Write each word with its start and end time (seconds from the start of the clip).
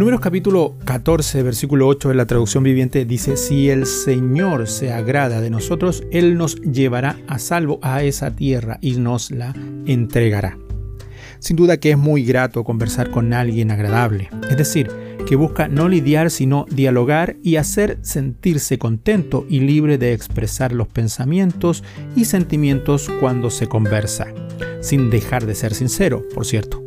Números 0.00 0.20
capítulo 0.20 0.78
14, 0.86 1.42
versículo 1.42 1.86
8 1.86 2.08
de 2.08 2.14
la 2.14 2.24
traducción 2.24 2.64
viviente 2.64 3.04
dice, 3.04 3.36
si 3.36 3.68
el 3.68 3.84
Señor 3.84 4.66
se 4.66 4.94
agrada 4.94 5.42
de 5.42 5.50
nosotros, 5.50 6.04
Él 6.10 6.38
nos 6.38 6.56
llevará 6.62 7.18
a 7.28 7.38
salvo 7.38 7.78
a 7.82 8.02
esa 8.02 8.30
tierra 8.30 8.78
y 8.80 8.92
nos 8.92 9.30
la 9.30 9.54
entregará. 9.84 10.56
Sin 11.38 11.56
duda 11.58 11.76
que 11.76 11.90
es 11.90 11.98
muy 11.98 12.24
grato 12.24 12.64
conversar 12.64 13.10
con 13.10 13.34
alguien 13.34 13.70
agradable, 13.70 14.30
es 14.48 14.56
decir, 14.56 14.88
que 15.28 15.36
busca 15.36 15.68
no 15.68 15.86
lidiar 15.86 16.30
sino 16.30 16.64
dialogar 16.70 17.36
y 17.42 17.56
hacer 17.56 17.98
sentirse 18.00 18.78
contento 18.78 19.44
y 19.50 19.60
libre 19.60 19.98
de 19.98 20.14
expresar 20.14 20.72
los 20.72 20.88
pensamientos 20.88 21.84
y 22.16 22.24
sentimientos 22.24 23.10
cuando 23.20 23.50
se 23.50 23.66
conversa, 23.66 24.28
sin 24.80 25.10
dejar 25.10 25.44
de 25.44 25.54
ser 25.54 25.74
sincero, 25.74 26.24
por 26.34 26.46
cierto. 26.46 26.79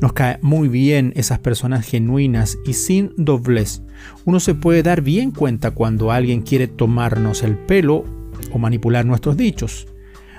Nos 0.00 0.12
cae 0.12 0.38
muy 0.42 0.68
bien 0.68 1.12
esas 1.16 1.38
personas 1.38 1.86
genuinas 1.86 2.58
y 2.66 2.74
sin 2.74 3.12
doblez. 3.16 3.82
Uno 4.24 4.40
se 4.40 4.54
puede 4.54 4.82
dar 4.82 5.00
bien 5.00 5.30
cuenta 5.30 5.70
cuando 5.70 6.12
alguien 6.12 6.42
quiere 6.42 6.68
tomarnos 6.68 7.42
el 7.42 7.56
pelo 7.56 8.04
o 8.52 8.58
manipular 8.58 9.06
nuestros 9.06 9.36
dichos. 9.36 9.86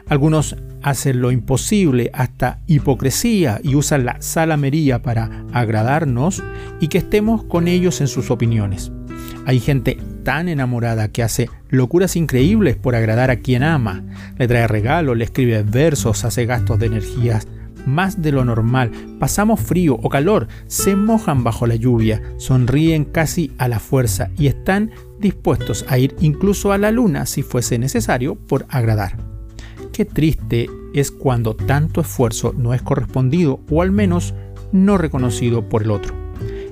Algunos 0.07 0.55
hacen 0.83 1.21
lo 1.21 1.31
imposible 1.31 2.11
hasta 2.13 2.61
hipocresía 2.67 3.59
y 3.63 3.75
usan 3.75 4.05
la 4.05 4.21
salamería 4.21 5.02
para 5.02 5.45
agradarnos 5.52 6.44
y 6.80 6.88
que 6.88 6.99
estemos 6.99 7.44
con 7.44 7.67
ellos 7.67 7.99
en 7.99 8.08
sus 8.08 8.30
opiniones. 8.31 8.91
Hay 9.45 9.59
gente 9.59 9.97
tan 10.23 10.49
enamorada 10.49 11.08
que 11.08 11.23
hace 11.23 11.49
locuras 11.69 12.16
increíbles 12.16 12.75
por 12.75 12.95
agradar 12.95 13.31
a 13.31 13.38
quien 13.38 13.63
ama. 13.63 14.03
Le 14.38 14.47
trae 14.47 14.67
regalos, 14.67 15.17
le 15.17 15.23
escribe 15.23 15.63
versos, 15.63 16.23
hace 16.25 16.45
gastos 16.45 16.80
de 16.80 16.88
energías 16.88 17.47
más 17.88 18.22
de 18.22 18.32
lo 18.32 18.46
normal, 18.46 18.92
pasamos 19.20 19.59
frío 19.59 19.98
o 20.03 20.09
calor, 20.09 20.48
se 20.67 20.95
mojan 20.95 21.44
bajo 21.44 21.66
la 21.66 21.75
lluvia, 21.75 22.22
sonríen 22.38 23.06
casi 23.06 23.52
a 23.58 23.67
la 23.67 23.80
fuerza 23.80 24.30
y 24.38 24.48
están 24.48 24.92
dispuestos 25.20 25.86
a 25.88 25.98
ir 25.98 26.16
incluso 26.20 26.72
a 26.72 26.78
la 26.78 26.92
luna 26.92 27.26
si 27.26 27.42
fuese 27.42 27.80
necesario 27.80 28.36
por 28.36 28.66
agradar. 28.70 29.17
Qué 29.92 30.06
triste 30.06 30.70
es 30.94 31.11
cuando 31.11 31.56
tanto 31.56 32.02
esfuerzo 32.02 32.53
no 32.56 32.73
es 32.73 32.81
correspondido 32.81 33.61
o 33.70 33.81
al 33.81 33.92
menos 33.92 34.36
no 34.72 34.98
reconocido 34.98 35.70
por 35.70 35.83
el 35.83 35.92
otro. 35.92 36.14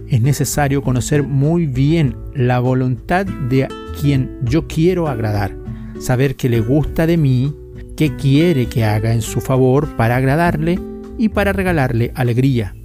Es 0.07 0.21
necesario 0.21 0.83
conocer 0.83 1.23
muy 1.23 1.65
bien 1.65 2.15
la 2.35 2.59
voluntad 2.59 3.25
de 3.25 3.67
quien 3.99 4.39
yo 4.43 4.67
quiero 4.67 5.07
agradar, 5.07 5.55
saber 5.99 6.35
qué 6.35 6.49
le 6.49 6.59
gusta 6.59 7.07
de 7.07 7.17
mí, 7.17 7.55
qué 7.95 8.15
quiere 8.15 8.67
que 8.67 8.83
haga 8.83 9.13
en 9.13 9.21
su 9.21 9.41
favor 9.41 9.95
para 9.95 10.17
agradarle 10.17 10.79
y 11.17 11.29
para 11.29 11.53
regalarle 11.53 12.11
alegría. 12.15 12.75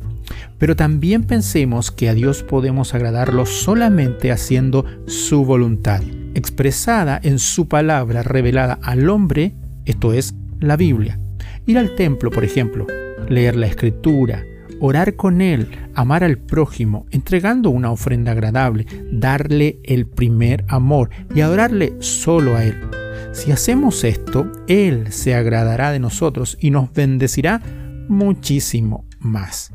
Pero 0.59 0.77
también 0.77 1.25
pensemos 1.25 1.91
que 1.91 2.09
a 2.09 2.15
Dios 2.15 2.43
podemos 2.43 2.95
agradarlo 2.95 3.47
solamente 3.47 4.31
haciendo 4.31 4.85
su 5.07 5.45
voluntad, 5.45 6.03
expresada 6.35 7.19
en 7.23 7.39
su 7.39 7.67
palabra 7.67 8.23
revelada 8.23 8.79
al 8.83 9.09
hombre, 9.09 9.55
esto 9.87 10.13
es, 10.13 10.35
la 10.61 10.77
Biblia. 10.77 11.19
Ir 11.67 11.79
al 11.79 11.95
templo, 11.95 12.31
por 12.31 12.45
ejemplo, 12.45 12.87
leer 13.29 13.57
la 13.57 13.67
escritura, 13.67 14.45
orar 14.81 15.15
con 15.17 15.41
Él, 15.41 15.69
amar 15.95 16.25
al 16.25 16.39
prójimo, 16.39 17.07
entregando 17.11 17.71
una 17.71 17.91
ofrenda 17.91 18.33
agradable, 18.33 18.87
darle 19.13 19.79
el 19.85 20.07
primer 20.07 20.65
amor 20.69 21.11
y 21.35 21.41
adorarle 21.41 21.95
solo 22.01 22.57
a 22.57 22.65
Él. 22.65 22.77
Si 23.33 23.53
hacemos 23.53 24.03
esto, 24.05 24.51
Él 24.67 25.13
se 25.13 25.35
agradará 25.35 25.93
de 25.93 26.01
nosotros 26.01 26.59
y 26.61 26.71
nos 26.71 26.93
bendecirá 26.93 27.63
muchísimo 28.09 29.05
más. 29.19 29.73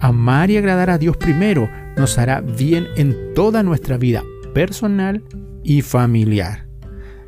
Amar 0.00 0.50
y 0.50 0.56
agradar 0.56 0.90
a 0.90 0.98
Dios 0.98 1.16
primero 1.16 1.68
nos 1.96 2.18
hará 2.18 2.40
bien 2.40 2.86
en 2.96 3.34
toda 3.34 3.62
nuestra 3.62 3.96
vida 3.96 4.22
personal 4.54 5.22
y 5.62 5.82
familiar. 5.82 6.66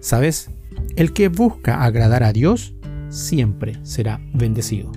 ¿Sabes? 0.00 0.50
El 0.96 1.12
que 1.12 1.28
busca 1.28 1.82
agradar 1.82 2.22
a 2.22 2.32
Dios 2.32 2.74
siempre 3.08 3.78
será 3.82 4.20
bendecido. 4.34 4.92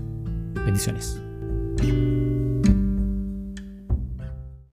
Bendiciones. 0.66 1.22